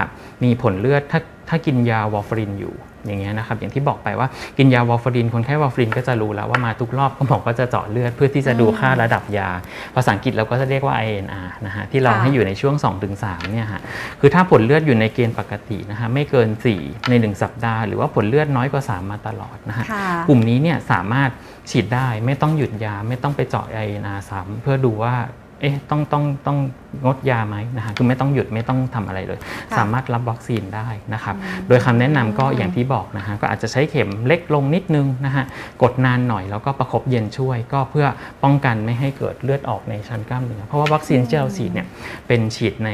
[0.44, 4.28] มีผลเลือดถ้าถ้ากินยาวอร์ฟารินอยู่ อย่างเงี้ยนะครับอย่างที่บอกไปว่า
[4.58, 9.50] กินยาวอร์ฟารินคนไข้วอร์ฟารินก็จะรู้แล้วว่ามาทุกรอบก็หมอก็จะเจาะเลือดเพื่อที่จะดูค่าระดับยา
[9.96, 12.76] ภาษาอังกฤษเราก็จะเรียกว่า INR นะฮะที่เราค่ะให้อยู่ในช่วง
[13.14, 13.82] 2-3เนี่ยฮะ
[14.20, 16.50] คือถ้าผลเลือดอยู่ในเกณฑ์ปกตินะฮะไม่เกิน
[16.80, 21.30] 4 ใน 1 สัปดาห์ หรือว่าผลเลือดน้อยกว่า 3 มาตลอดนะฮะค่ะกลุ่มนี้เนี่ยสามารถ
[21.70, 25.16] ฉีดได้ไม่ต้องหยุดยาไม่ต้องไปเจาะ INR ซ้ำเพื่อดูว่า
[25.62, 26.58] เอ๊ะต้องต้องต้อง
[27.06, 29.40] งดยาไหมนะฮะคือไม่ต้องหยุดไม่ต้องทำอะไรเลย
[29.72, 35.46] ค่ะสามารถรับวัคซีนได้นะครับอืมโดยคำแนะนำก็อย่างที่บอกนะฮะก็อาจจะใช้เข็มเล็กลงนิดนึงนะฮะ
[35.82, 38.08] กดนานหน่อยแล้วก็ประคบเย็นช่วย ก็เพื่อ
[38.44, 41.88] ป้องกันไม่ให้เกิดเลือดออกในชั้นกล้ามเนื้อเพราะว่าวัคซีนที่เราฉีดเนี่ย
[42.28, 42.90] เป็นฉีดใน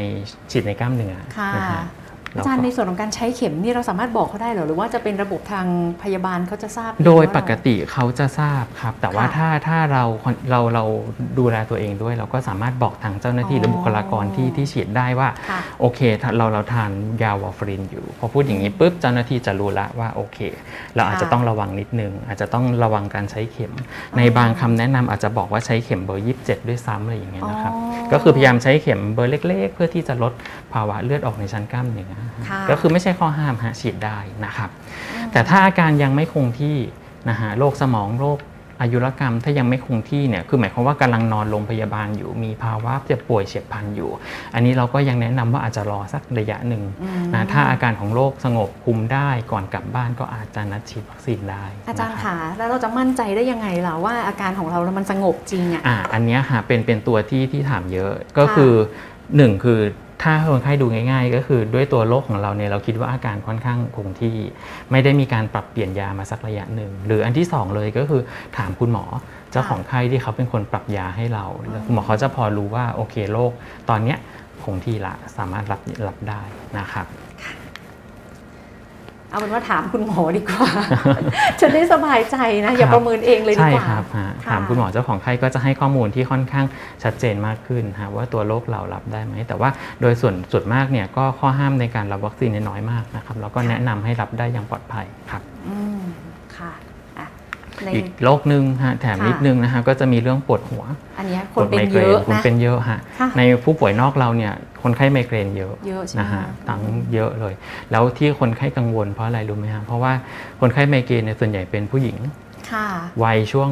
[0.52, 1.84] ฉีดในกล้ามเนื้อค่ะนะฮะ
[2.36, 5.66] อาจารย์ในส่วนของการใช้เข็มนี่เราสามารถบอกเขาได้เหรอหรือว่าจะเป็นระบบทาง
[6.04, 10.04] พยาบาลเขาจะทราบเองโดยว่าปกติเขาจะทราบครับ แต่ว่าค่ะถ้าถ้าเรา
[10.50, 10.84] เราเรา
[11.40, 16.92] ดูแลตัวเองด้วย เราก็สามารถบอกทางเจ้าหน้าที่อ๋อหรือบุคลากรที่ที่ฉีดได้ว่าค่ะโอเคถ้าเราเราทาน
[17.24, 20.40] ยาวอร์ฟารินอยู่ พอพูดอย่างนี้ปุ๊บเจ้าหน้าที่จะรู้ละว่าโอเค
[20.96, 23.74] เราอาจจะต้องระวังนิดนึง อาจจะต้องระวังการใช้เข็ม
[24.18, 30.34] ในบางคำแนะนำอาจจะบอกว่าใช้เข็มเบอร์27 ด้วยซ้ำอะไรอย่างเงี้ยนะครับอ๋อก็คือพยายามใช้เข็มเบอร์เล็ก ๆ เพื่อที่จะลด
[30.74, 32.23] ภาวะเลือดออกในชั้นกล้ามเนื้อค่ะ
[32.70, 34.70] ก็คือไม่ใช่ข้อห้ามฮะฉีดได้นะครับ
[35.32, 36.78] แต่ถ้าอาการยังไม่คงที่
[37.30, 38.40] นะฮะโรคสมองโรค
[38.82, 44.10] อายุรกรรมถ้ายังไม่คงที่เนี่ยคือหมายความว่ากำลังนอนโรงพยาบาลอยู่ มีภาวะเจ็บป่วยเฉียบพลันอยู่
[44.54, 58.74] อันนี้เราก็ยังแนะนำว่าอาจจะรอสักระยะหนึ่งอืมนะถ้าอาการของโรคสงบคุมได้ก่อนกลับบ้านก็อาจจะนัดฉีดวัคซีนได้ อาจารย์นะคบคะแล้วเราจะมั่นใจได้ยังไงล่ะว่าอาการของเรามันสงบจริงอะอ่าอันเนี้ยค่ะเป็นเป็นตัวที่ที่ถามเยอะก็คือ
[59.38, 59.80] หนึ่งคือ
[60.24, 64.36] ถ้าคนไข้ดูง่ายๆ ก็คือด้วยตัวโรคของเราเนี่ยเราคิดว่าอาการค่อนข้างคงที่
[64.92, 68.22] ไม่ได้มีการปรับเปลี่ยนยามาสักระยะหนึ่ง หรืออันที่สองเลยก็คือ
[68.58, 69.06] ถามคุณหมอ
[69.52, 71.46] เจ้าของไข้ที่เขาเป็นคนปรับยาให้เรา
[71.86, 73.52] คุณหมอเขาจะพอรู้ว่าโอเคโรค
[73.90, 74.18] ตอนเนี้ย
[74.64, 76.42] คงที่ละสามารถรับรับได้
[76.80, 77.06] นะครับ
[79.34, 80.70] เอาเป็นว่าถามคุณหมอดีกว่า
[81.62, 86.66] จะได้สบายใจนะ อย่าประเมินเองเลยดีใช่กว่าครับฮะค่ะถามคุณหมอเจ้าของไข้ก็จะให้ข้อมูลที่ค่อนข้าง
[87.04, 89.70] ชัดเจนมากขึ้นฮะว่าตัวโรคเรารับได้ไหม แต่ว่า
[90.02, 96.02] โดยส่วนส่วนมากเนี่ยก็ข้อห้ามในการรับวัคซีนเนี่ยน้อยมากนะครับแล้วก็แนะนำให้รับได้อย่างปลอดภัยครับอืม
[96.58, 96.74] ค่ะ
[97.78, 100.84] อะในอีกโรคหนึ่งฮะแถมค่ะนิดนึงนะฮะก็จะมีเรื่องปวดหัว
[101.18, 106.82] อันเนี้ยคปวนดเป็ไมนเกรเยนอะคนนะเป็นเยอะฮะค่ะในผู้ป่วยนอกเราเนี่ยคนไข้ไมเกรนเยอะเยอะใช่ไหมนะฮะคะทั้ง
[107.14, 107.54] เยอะเลย
[107.92, 110.14] แล้วที่คนไข้กังวลเพราะอะไรรู้ไหมฮะเพราะว่า
[110.62, 112.18] คนไข้ไมเกรนเนี่ยส่วนใหญ่เป็นผู้หญิง
[112.72, 112.88] ค่ะ
[113.24, 113.70] วัยช่วง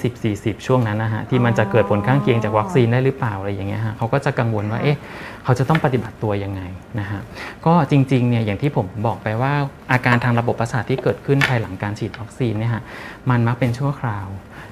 [0.00, 4.98] 20-40 ช่วงนั้นนะฮะที่มันจะเกิดผลข้างเคียงจากวัคซีนได้หรือเปล่าอะไรอย่างเงี้ยฮะเขาก็จะกังวลว่าค่ะเอ๊ะ
[5.44, 6.62] เขาจะต้องปฏิบัติตัวยังไง
[7.00, 7.20] นะฮะ
[7.66, 9.52] ก็จริงๆเนี่ยอย่างที่ผมบอกไปว่า
[9.92, 12.82] อาการทางระบบประสาทที่เกิดขึ้นภายหลังการฉีดวัคซีนเนี่ยฮะ
[13.30, 14.26] มันมักเป็นชั่วคราว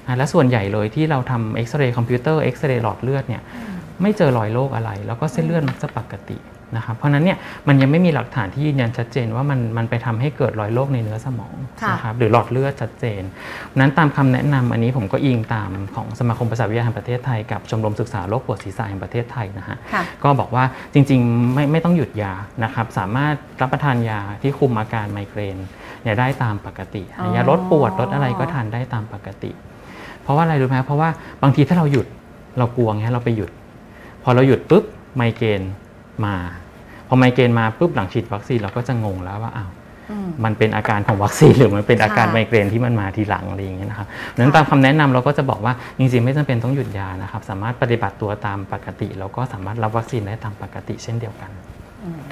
[0.07, 3.41] นะและส่วนใหญ่เลยที่เราทำเอ็กซเรย์คอมพิวเตอร์เอ็กซเรย์หลอดเลือดเนี่ย
[4.01, 6.37] ไม่เจอรอยโรคอะไร แล้วก็เส้นเลือดมักจะปกติ
[6.75, 13.21] นะครับเพราะฉะนั้นเนี่ยมันยังไม่มีหลักฐานที่ยืนยันชัดเจนว่ามันมันไปทำให้เกิดรอยโรคในเนื้อสมองค่ะนะครับหรือหลอดเลือดชัดเจน
[13.79, 25.57] นั้นตามคำแนะนำอันนี้ผมก็อิงตามของสมาคมประสาทวิทยาแห่งประเทศไทยกับชมรมศึกษาโรคปวดศีรษะแห่งประเทศไทยนะฮะค่ะก็บอกว่าจริงๆไม่ไม่ต้องหยุดยานะครับสามารถรับประทานยาที่คุมอาการไมเกรน
[26.03, 29.51] เนี่ยได้ตามปกติอ๋อยาลดปวดลดอะไรก็ทานได้ตามปกติ
[30.23, 31.09] เพราะว่าอะไรรู้ไหมเพราะว่า
[31.43, 32.07] บางทีถ้าเราหยุด
[32.57, 33.51] เรากลัวไงเราไปหยุด
[34.23, 34.83] พอเราหยุดปุ๊บ
[35.15, 35.61] ไมเกรน
[36.25, 36.35] มา
[37.07, 39.69] พอไมเกรนมาปุ๊บหลังฉีดวัคซีนเราก็จะงงแล้วว่าอ้าว
[40.11, 51.51] อืมมันเป็นอาการของวัคซีนหรือมันเป็นอาการค่ะไมเกรนที่มันมาทีหลังอะไรอย่างเงี้ยนะครับดังนั้นตามคำแนะนำเราก็จะบอกว่าจริงๆไม่จำเป็นต้องหยุดยานะครับ สามารถปฏิบัติตัวตามปกติ แล้วก็สามารถรับวัคซีนได้ตามปกติเช่นเดียวกัน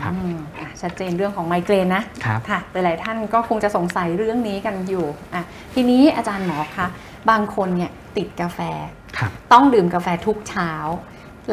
[0.01, 5.43] ครับอืมอะชัดเจนเรื่องของไมเกรนนะครับค่ะหลายๆท่านก็คงจะสงสัยเรื่องนี้กันอยู่อะ
[5.73, 6.87] ทีนี้อาจารย์หมอคะ
[7.29, 8.59] บางคนเนี่ยติดกาแฟ
[9.17, 10.71] ครับต้องดื่มกาแฟทุกเช้า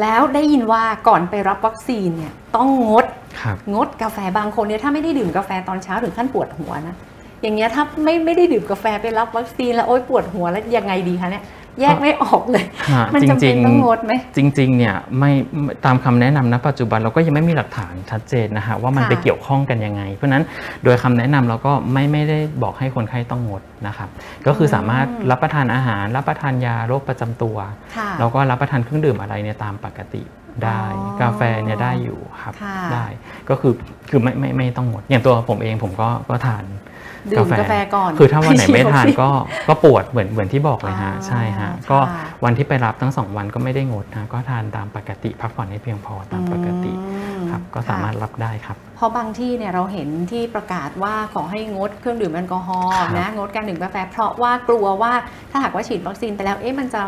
[0.01, 3.05] แล้วได้ยินว่าก่อนไปรับวัคซีนเนี่ยต้องงด
[3.41, 6.95] ครับงดกาแฟบางคนเนี่ยถ้าไม่ได้ดื่มกาแฟตอนเช้าถึงขั้นปวดหัวนะ
[7.41, 11.43] อย่างเงี้ยถ้าไม่ไม่ได้ดื่มกาแฟไปรับวัคซีนแล้วโอ๊ยปวดหัวแล้วยังไงดีคะเนี่ย
[11.79, 15.31] แยกไม่ออกเลยฮะมันจจำเป็รินงต้องงดไหมๆจริงๆเนี่ยไม่
[15.63, 20.43] ไม่ตามคำแนะนำณปัจจุบันเราก็ยังไม่มีหลักฐานชัดเจนนะฮะว่ามันค่ะไปเกี่ยวข้องกันยังไง เพราะฉะนั้น
[20.83, 24.09] โดยคำแนะนำเราก็ไม่ไม่ได้บอกให้คนไข้ต้องงดนะครับ
[24.47, 27.57] ก็คือสามารถรับประทานอาหาร รับประทานยาโรคประจำตัว
[27.97, 30.23] ค่ะแล้วก็รับประทานเครื่องดื่มอะไรเนี่ยตามปกติ
[30.65, 33.05] ได้อ๋อกาแฟเนี่ยได้อยู่ครับค่ะได้
[33.49, 33.73] ก็คือ
[34.09, 36.63] คือไม่ไม่ไม่ต้องงดอย่างตัวผมเองผมก็ก็ทาน
[37.31, 39.29] ดื่มกาแฟก่อน คือถ้าวันไหนไม่ทานฉีดวัคซีก็
[39.67, 41.99] ก็ปวดเหมือนเหมือนที่บอกเลยฮะอ๋อใช่ฮะค่ะก็
[42.43, 55.13] วันที่ไปรับทั้งสองวันก็ไม่ได้งดนะก็ทานตามปกติพักผ่อนให้เพียงพอตามปกติอืมครับก็สามารถรับได้ครับ เพราะบางที่เนี่ยเราเห็นที่ประกาศว่าขอให้งดเครื่องดื่มแอลกอฮอล์ครับนะงดการดื่มกาแฟเพราะว่ากลัวว่า
[55.51, 57.01] ถ้าหากว่าฉีดวัคซีนไปแล้วเอ๊ะมันจะ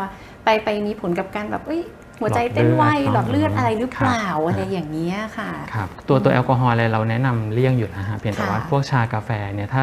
[0.44, 1.82] ไปไปมีผลกับการแบบเอ้ย
[2.20, 9.82] หัวใจเต้นไวหลอดเลือดอะไรหรือเปล่าครับอะไรอย่างเงี้ยค่ะครับตัวตัวแอลกอฮอล์อะไรเราแนะนำเลี่ยงอยู่แล้วฮะเพียงแต่ว่าค่ะพวกชากาแฟเนี่ยถ้า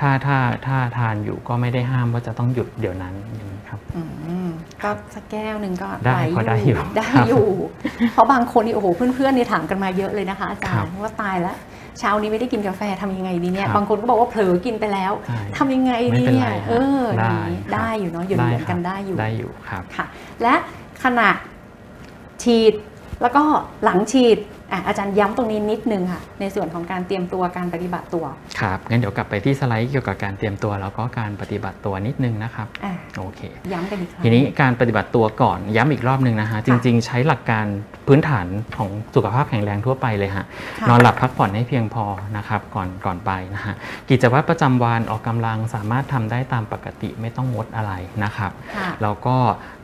[0.00, 4.02] ถ้าถ้าถ้าทานอยู่ก็ไม่ได้ห้ามว่าจะต้องหยุดเดี๋ยวนั้นอย่างนี้ครับอื
[4.46, 4.48] ม
[4.82, 7.46] ก็สักแก้วหนึ่งก็ได้หวพอได้อยู่ได้ครับอยู่
[8.12, 11.56] เพราะบางคนนี่โอ้โหเพื่อนๆนี่ถามกันมาเยอะเลยนะคะอาจารครัย์บว่าตายแล้ว
[11.98, 20.06] เช้านี้ไม่ได้กินกาแฟทำยังไงดีเนี่ยครับบางคนก็บอกว่าเผลอกินไปแล้วใช่ทำยังไงไม่ดีเป็นเนี่ไรยฮะเอออย่างนี้ได้ได้อยู่เนาะหยุดได้เหมือนคกัรับนได้อยู่ได้อยู่ครับค่ะ
[20.42, 20.54] และ
[21.04, 21.28] ขณะ
[22.44, 22.74] ฉีด
[23.22, 23.42] แล้วก็
[23.84, 24.38] หลังฉีด
[24.72, 28.24] อะอาจารย์ย้ำตรงนี้นิดนึงค่ะ ในส่วนของการเตรียมตัวการปฏิบัติตัว
[28.60, 33.40] ครับงั้นเดี๋ยวกลับไปที่สไลด์เกี่ยวกับการเตรียมตัวแล้วก็การปฏิบัติตัวนิดนึงนะครับอะโอเค
[33.72, 37.66] ย้ำกันอีกครั้งทีนี้การปฏิบัติตัวก่อนย้ำอีกรอบหนึ่งนะฮะจริง ๆ ใช้หลักการ
[38.08, 40.44] พื้นฐานของสุขภาพแข็งแรงทั่วไปเลยฮะ
[40.80, 42.04] ค่ะนอนหลับพักผ่อนให้เพียงพอ
[42.36, 43.74] นะครับก่อนก่อนไปนะฮะ
[44.10, 47.92] กิจวัตรประจำวันออกกำลังสามารถทำได้ตามปกติไม่ต้องงดอะไร
[48.24, 49.36] นะครับค่ะแล้วก็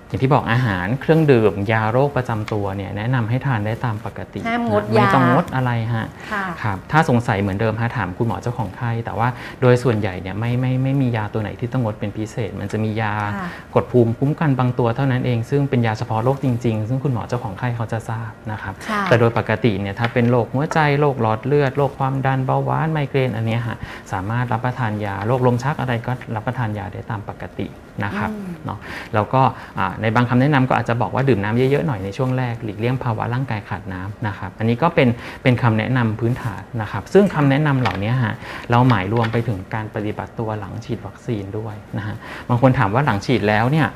[0.09, 9.29] อย่างที่บอกอาหารเครื่องดื่ม ยาโรคประจำตัวเนี่ยแนะนำให้ทานได้ตามปกติห้ามงดนะไม่ต้องยางงดอะไรฮะค่ะครับถ้าสงสัยเหมือนเดิมฮะถามคุณหมอเจ้าของไข้แต่ว่า
[9.63, 23.77] โดยส่วนใหญ่เนี่ยไม่ไม่ไม่มียาตัวไหนที่ต้องงดเป็นพิเศษ มันจะมียาค่ะกดภูมิคุ้มกันบางตัวเท่านั้นเอง ซึ่งเป็นยาเฉพาะโรคจริงๆ ซึ่งคุณหมอเจ้าของไข้เขาจะทราบนะครับค่ะแต่โดยปกติเนี่ยถ้าเป็นโรคหัวใจโรคหลอดเลือดโรคความดันเบาหวานไมเกรนอันเนี้ยฮะ
[24.13, 27.69] สามารถรับประทานยาโรคลมชักอะไรก็รับประทานยาได้ตามปกติ
[28.05, 28.79] นะครับอืมเนาะ
[29.15, 29.43] แล้วก็
[29.79, 35.09] อ่าในบางคำแนะนำก็อาจจะบอกว่าดื่มน้ำเยอะๆหน่อยในช่วงแรกหลีกเลี่ยงภาวะร่างกายขาดน้ำนะครับอันนี้ก็เป็น
[35.43, 38.35] เป็นคำแนะนำพื้นฐานนะครับ ซึ่งคำแนะนำเหล่านี้ฮะ
[38.71, 42.17] เราหมายรวมไปถึงการปฏิบัติตัวหลังฉีดวัคซีนด้วยนะฮะ
[42.49, 43.89] บางคนถามว่าหลังฉีดแล้วเนี่ย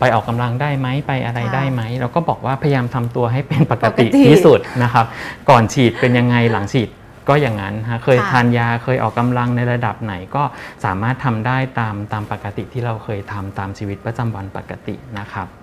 [0.00, 5.06] ไปออกกำลังได้ไหมไปอะไรค่ะได้ไหมเราก็บอกว่าพยายามทำตัวให้เป็นปกติปกติที่สุดนะครับ
[5.50, 6.88] ก่อนฉีดเป็นยังไงหลังฉีด
[7.30, 10.42] ก็อย่างนั้นฮะเคยค่ะทานยาเคยออกกำลังในระดับไหนก็
[10.84, 15.59] สามารถทำได้ตามตามปกติที่เราเคยทำตามชีวิตประจำวันปกตินะครับค่ะ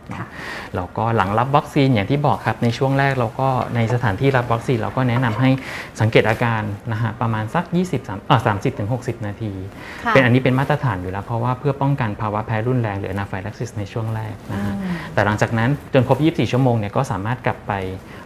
[0.75, 5.49] แล้วก็หลังรับวัคซีนอย่างที่บอกครับในช่วงแรกเราก็ในสถานที่รับวัคซีนเราก็แนะนำให้
[6.01, 9.53] สังเกตอาการนะฮะประมาณสัก 20 3อ่า30ถึง60 นาที
[10.05, 17.73] ค่ะเป็นอันนี้เป็นมาตรฐานอยู่แล้ว เพราะว่าเพื่อป้องกันภาวะแพ้รุนแรงหรือ anaphylaxis ในช่วงแรกนะฮะอืมแต่หลังจากนั้นจนครบ 24 ชั่วโมงเนี่ยก็สามารถกลับไป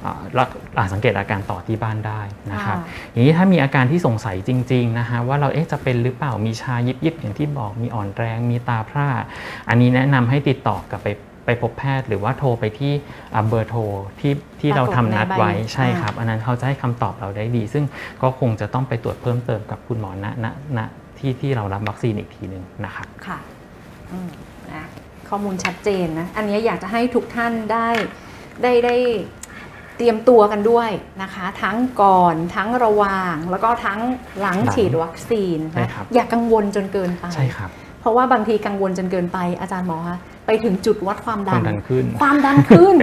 [0.06, 9.08] อ่ารักอ่าสังเกตอาการต่อที่บ้านได้นะครับค่ะอย่างนี้ถ้ามีอาการที่สงสัยจริงๆนะฮะว่าเราเอ๊ะจะเป็นหรือเปล่ามีชายิบยิบๆอย่างที่บอกมีอ่อนแรงมีตาพร่า
[9.70, 11.08] อันนี้แนะนำให้ติดต่อกลับไป
[11.46, 12.94] ไปพบแพทย์ หรือว่าโทรไปที่
[13.34, 13.82] อ่าเบอร์โทร
[14.20, 17.86] ที่ที่เราทำนัดไว้ปรากฏในใบใช่ครับ อันนั้นเขาจะให้คำตอบเราได้ดี ซึ่ง
[18.22, 20.80] ก็คงจะต้องไปตรวจเพิ่มเติมกับคุณหมอณณณ
[21.20, 23.40] ที่ที่เรารับวัคซีนอีกทีหนึ่งนะครับค่ะ
[24.12, 24.30] อืม
[24.74, 24.86] นะ
[25.30, 27.90] ข้อมูลชัดเจนนะ อันนี้อยากจะให้ทุกท่านได้
[28.64, 28.96] ได้ได้
[29.98, 30.90] เตรียมตัวกันด้วย
[31.22, 34.00] นะคะ ทั้งก่อนทั้งระหว่าง แล้วก็ทั้ง
[34.42, 40.18] หลังหลังฉีดวัคซีนใช่นะครับอย่ากังวลจนเกินไปใช่ครับเพราะว่าบางทีกังวลจนเกินไปอาจารย์หมอคะ
[40.52, 42.96] ไปถึงจุดวัดความคดัวามนดันขึ้น ความดันขึ้น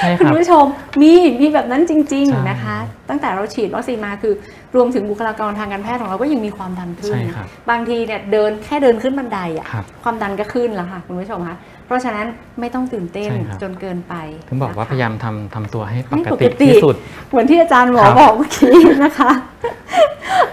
[0.00, 0.64] ใช่คคุณรับผู้ชม
[1.02, 2.76] มีมีแบบนั้นจริงใช่ๆนะคะ
[3.08, 4.34] ตั้งแต่เราฉีดวัคซีนมาคือ
[4.76, 11.56] รวมถึงบุคลากรทางการแพทย์ของเราก็ยังมีความดันขึ้นใช่ครับบางทีเนี่ยเดินแค่เดินขึ้นบันไดอะครับความดันก็ขึ้นแล้วค่ะคุณผู้ชมคะ
[11.86, 12.26] เพราะฉะนั้น
[12.60, 14.14] ไม่ต้องตื่นเต้นใช่ครับจนเกินไป
[14.48, 16.94] ถึงบอกว่านะคะพยายามทำทำตัวให้ปให้กปกติติที่สุด
[17.30, 19.30] เหมือนที่อาจารย์หมอครับบอกเมื่อกี้นะคะ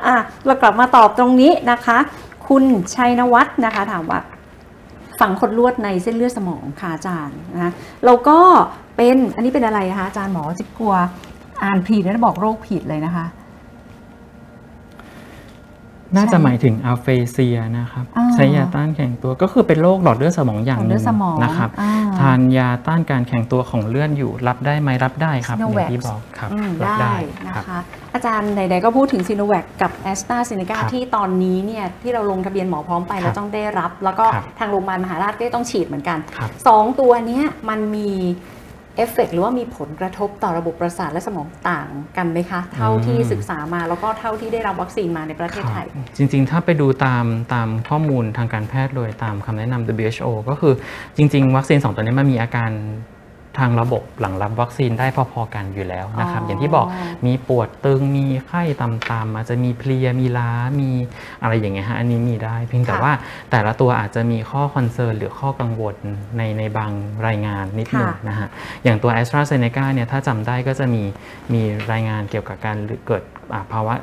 [0.07, 1.97] อะเรากลับมาตอบตรงนี้นะคะ
[2.47, 2.63] คุณ
[2.95, 4.19] ชัยนวัฒน์นะคะถามว่า
[5.19, 7.71] ฝังขดลวดในเส้นเลือดสมองค่ะอาจารย์นะคะ
[8.05, 8.39] เราก็
[8.97, 10.93] เป็นอันนี้เป็นอะไรคะอาจารย์หมอจิ๊บกลัว
[11.63, 13.25] อ่านผิดแล้วบอกโรคผิดเลยนะคะ
[16.15, 27.15] น่าจะใช่หมายถึงอัลเฟเซียนะครับอ่าใช้ยาต้านแข็งตัวก็คือเป็นโรคหลอดเลือดสมองอย่างหหลอดเลืนึ่องดสมองนะครับอ่าทานยาต้านการแข็งตัวของเลือดอยู่รับได้ไหมรับได้ครับอย่าง Sinovac ที่บอกครับอืมรับได้ได้
[27.47, 27.79] นะครับคะ
[28.13, 38.09] อาจารย์ไหนๆก็พูดถึงซีโนแวคกับแอสตราเซเนกาครับที่ตอนนี้เนี่ยที่เราลงทะเบียนหมอพร้อมไปครับแล้วต้องได้รับ แล้วก็ครับทางโรงพยาบาลมหาราชก็ต้องฉีดเหมือนกันครับสองตัวเนี้ยมันมี
[38.97, 50.73] เอฟเฟกหรือว่ามีผลกระทบต่อระบบประสาทและสมองต่างกันไหมคะ เท่าที่ศึกษามาแล้วก็เท่าที่ได้รับวัคซีนมาในประเทศไทยครับจริงๆ ถ้าไปดูตามตามข้อมูลทางการแพทย์โดยตามคำแนะนำ WHO ก็คือ
[51.17, 52.71] จริง ๆ วัคซีน 2 ตัวนี้มันมีอาการ
[53.59, 56.87] ทางระบบหลังรับวัคซีนได้พอๆกันอยู่แล้วนะครับอ๋อออย่างที่บอก
[57.25, 60.89] มีปวดตึงมีไข้ต่ำๆอาจจะมีเพลียมีล้ามี
[61.41, 63.13] อะไรอย่างเงี้ยฮะอันนี้มีได้เพียงแต่ค่ะว่า
[63.51, 65.95] แต่ละตัวอาจจะมีข้อ concern หรือข้อกังวล
[66.37, 66.91] ในในบาง
[67.27, 68.47] รายงานนิดหนึ่งค่ะนะฮะ
[68.83, 71.03] อย่างตัว AstraZeneca เนี่ยถ้าจำได้ก็จะมี
[71.53, 73.95] มีรายงานเกี่ยวกับการเกิดอ่าภาวะ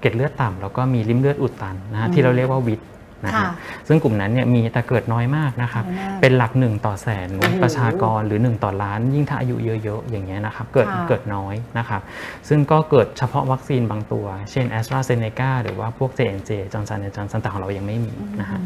[0.00, 2.80] เกล็ดเลือดต่ำแล้วก็มีลิ่มเลือดอุดตันนะฮะอืมที่เราเรียกว่า VITT
[3.26, 3.52] นะค่ะฮะ
[3.88, 12.00] ซึ่งกลุ่มนั้นเนี่ยมีแต่เกิดน้อยมากนะครับน้อยมากเป็นหลักหนึ่งต่อแสนโอ้โหประชากรหรือ 1 ต่อล้าน ยิ่งถ้าอายุเยอะๆอย่างเงี้ยนะครับเกิดค่ะเกิดน้อยนะครับ
[12.48, 17.40] ซึ่งก็เกิดเฉพาะวัคซีนบางตัว เช่น a s t r a z เซ e c a หรือว่าพวก J&J Johnson Johnson
[17.42, 18.58] แต่ของเรายังไม่มีนะฮะ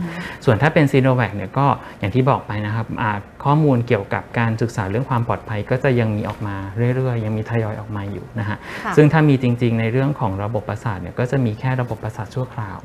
[0.45, 1.67] ส่วนถ้าเป็นซีโนแวคเนี่ยก็
[1.99, 3.11] อย่างที่บอกไปนะครับอ่า
[3.45, 6.57] ข้อมูลเกี่ยวกับการศึกษาเรื่องความปลอดภัยก็จะยังมีออกมา
[6.97, 12.81] เรื่อยๆ ยังมีทยอยออกมาอยู่นะฮะค่ะซึ่งถ้ามีจริงๆในเรื่องของระบบประสาทเนี่ยก็จะมีแค่ระบบประสาทชั่วคราว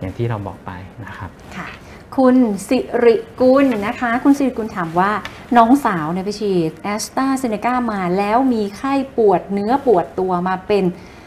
[0.00, 0.70] อย่างที่เราบอกไป
[1.04, 1.68] นะครับค่ะ
[2.16, 2.36] คุณ
[2.68, 5.10] สิริกุลนะคะ คุณสิริกุลถามว่า
[5.56, 10.84] น้องสาวเนี่ยไปฉีดแอสตราเซเนกามาแล้วมีไข้ปวดเนื้อปวดตัวมาเป็น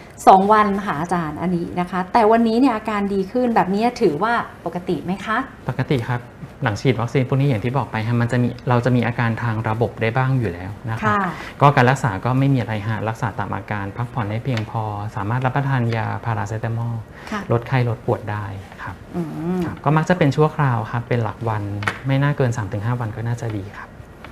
[0.10, 4.34] 2 วันค่ะอาจารย์อันนี้นะคะ แต่วันนี้เนี่ยอาการดีขึ้นแบบนี้ถือว่า
[4.66, 5.38] ปกติไหมคะ
[5.70, 6.22] ปกติครับ
[6.64, 14.84] หลังฉีดวัคซีนพวกนี้อย่างที่บอกไปฮะมันจะมีเราจะมีอาการทางระบบได้บ้างอยู่แล้วนะครับค่ะก็การรักษาก็ไม่มีอะไรฮะรักษาตามอาการพักผ่อนให้เพียงพอ
[15.16, 16.94] สามารถรับประทานยาพาราเซตามอล
[17.32, 18.46] ค่ะลดไข้ลดปวดได้
[18.84, 19.22] ครับอื
[19.58, 21.64] มครับก็มักจะเป็นชั่วคราวครับเป็นหลักวัน
[22.08, 23.90] ไม่น่าเกิน 3-5 วันก็น่าจะดีครับ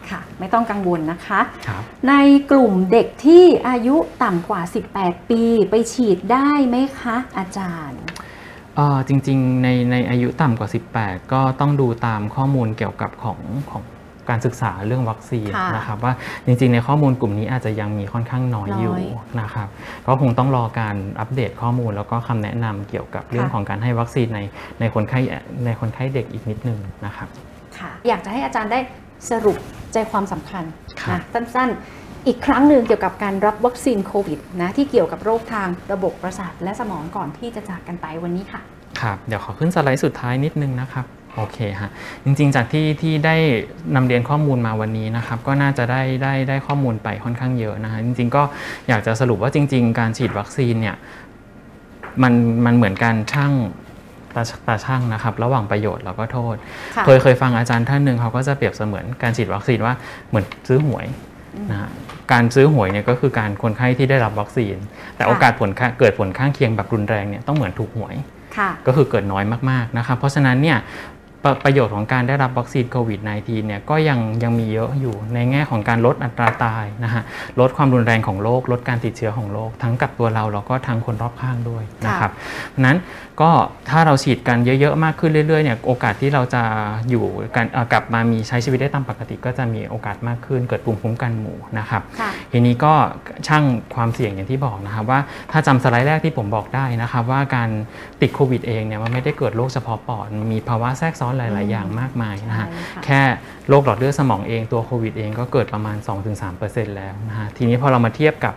[0.10, 2.13] ค่ะไม่ต้องกังวลนะคะครับใน
[2.52, 4.62] กลุ่มเด็กที่อายุต่ำกว่า
[4.96, 8.19] 18 ปีไปฉีดได้ไหมคะ อาจารย์เอ่อ
[9.08, 13.39] จริงๆในในอายุต่ำกว่า 18 ก็ต้องดูตามข้อมูลเกี่ยวกับของ
[13.72, 13.84] ของ
[14.30, 16.13] การศึกษาเรื่องวัคซีนค่ะนะครับว่า
[16.46, 18.98] จริงๆในข้อมูลกลุ่มนี้อาจจะยังมีค่อนข้างน้อยน้อยอยู่
[19.42, 19.68] นะครับ
[20.08, 24.39] ก็คงต้องรอการอัปเดตข้อมูลแล้วก็คำแนะนำเกี่ยวกับเรื่องค่ะของการให้วัคซีนใน
[24.80, 25.20] ในคนไข้
[25.65, 27.28] ในคนไข้เด็กอีกนิดนึงนะครับ
[27.78, 28.80] ค่ะอยากจะให้อาจารย์ได้
[29.30, 29.58] สรุป
[29.94, 30.63] ใจความสำคัญ
[31.02, 38.62] ครับนะสั้นๆ อีกครั้งหนึ่งเกี่ยวกับการรับวัคซีนโควิดนะที่เกี่ยวกับโรคทางระบบประสาทและสมองก่อนที่จะจากกันไปวันนี้ค่ะ
[39.02, 41.89] ครับ เดี๋ยวขอขึ้นสไลด์สุดท้ายนิดนึงนะครับโอเคฮะ
[42.24, 43.36] จริงๆจากที่ที่ได้
[43.96, 48.44] นำเรียนข้อมูลมาวันนี้นะครับก็น่าจะได้ได้ได้ข้อมูลไปค่อนข้างเยอะนะฮะจริง ๆ ก็
[48.89, 50.96] อยากจะสรุปว่าจริง ๆ การฉีดวัคซีนเนี่ย
[52.24, 52.34] มัน
[52.65, 53.54] มันเหมือนการช่าง
[54.36, 56.56] ตาตาช่างนะครับ ระหว่างประโยชน์แล้วก็โทษ
[56.96, 59.94] ค่ะเคยเคยฟังอาจารย์ท่านหนึ่งเขาก็จะเปรียบเสมือนการฉีดวัคซีนว่า
[60.30, 61.06] เหมือนซื้อหวย
[61.72, 61.89] นะฮะ
[62.32, 64.76] การซื้อหวยเนี่ยก็คือการคนไข้ที่ได้รับวัคซีน
[65.15, 68.15] แต่ค่ะโอกาสผลข้างเกิดผลข้างเคียงแบบรุนแรงเนี่ยต้องเหมือนถูกหวย
[68.58, 70.78] ค่ะก็คือเกิดน้อยมากๆนะครับเพราะฉะนั้นเนี่ย
[71.43, 77.23] ประประโยชน์ของการได้รับวัคซีนโควิด -19 เนี่ยก็ยังยังมีเยอะอยู่ในแง่ของการลดอัตราตายนะฮะ
[77.60, 82.97] ลดความรุนแรงของโรคลดการติดเชื้อของโรคทั้งกับตัวเราแล้วก็ทั้งคนรอบข้างด้วยนะครับเพราะฉะนั้น
[83.41, 83.52] ก็
[83.89, 86.63] ถ้าเราฉีดกันเยอะๆมากขึ้นเรื่อยๆเนี่ยโอกาสที่เราจะ
[87.10, 87.25] อยู่
[87.56, 92.93] กันเอ่อกลับมามีใช้ชีวิตได้ตามปกติ ก็จะมีโอกาสมากขึ้น เกิดภูมิคุ้มกันหมู่นะครับค่ะทีนี้ก็
[93.47, 93.63] ช่าง
[93.95, 95.19] ความเสี่ยงอย่างที่บอกนะครับว่า
[95.52, 97.69] ถ้าจำสไลด์แรกที่ผมบอกได้นะครับว่าการ
[98.21, 103.22] ติดโควิดเองเนี่ยมันไม่ได้เกิดโรคเฉพาะปอดมันมีภาวะแทรกซ้อนหลาย ๆ อย่างมากมายนะฮะใช่ค่ะแค่
[103.70, 105.98] โรคหลอดเลือดสมองเองตัวโควิดเองก็เกิดประมาณ
[106.48, 108.54] 2-3%แล้วนะฮะทีนี้พอเรามาเทียบกับ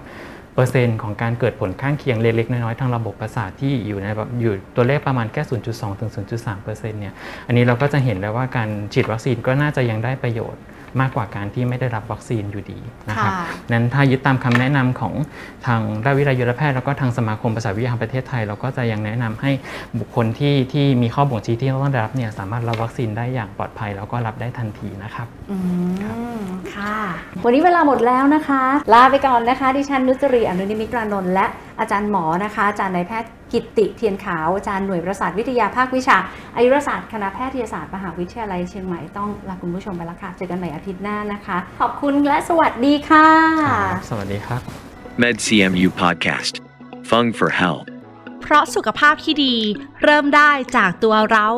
[0.54, 6.64] เปอร์เซ็นต์ของการเกิดผลข้างเคียงเล็กๆ น้อยๆ ทางระบบประสาทที่อยู่ในแบบอยู่ตัวเลขประมาณแค่ 0.2 ถึง 0.3%
[7.00, 7.14] เนี่ย
[7.46, 10.62] อันนี้เราก็จะเห็นแล้วว่าการฉีดวัคซีนก็น่าจะยังได้ประโยชน์
[11.00, 15.14] มากกว่าการที่ไม่ได้รับวัคซีนอยู่ดีนะครับค่ะนั้นถ้ายึดตามคำแนะนำของ
[15.66, 19.50] ทางด้านวิทยายุรแพทย์แล้วก็ทางสมาคมประสาทวิทยาแห่งประเทศไทย เราก็จะยังแนะนำให้
[19.98, 25.56] บุคคลที่ที่มีข้อบ่งชี้ที่ต้องได้รับเนี่ยสามารถรับวัคซีนได้อย่างปลอดภัย แล้วก็รับได้ทันทีนะครับอื
[26.38, 26.40] ม
[26.74, 26.96] ค่ะ
[27.44, 28.62] วันนี้เวลาหมดแล้วนะคะ
[28.94, 31.46] ลาไปก่อนนะคะ ดิฉันนุจรีอนุนิมิตรานนท์และ
[31.80, 36.16] อาจารย์หมอนะคะ อาจารย์นายแพทย์กิตติเทียนขาว อาจารย์หน่วยประสาทวิทยาภาควิชา
[36.54, 43.28] อายุรศาสตร์คณะแพทยศาสตร์มหาวิทยาลัยเชียงใหม่ต้องลาคุณผู้ชมไปแล้วค่ะ เจอกันใหม่อาทิตย์หน้านะคะ ขอบคุณและสวัสดีค่ะ
[43.64, 44.60] ครับสวัสดีครับ
[45.22, 46.54] MedCMU Podcast.
[47.10, 47.86] Fung for Health.
[48.42, 49.54] เพราะสุขภาพที่ดี
[50.02, 51.48] เริ่มได้จากตัวเรา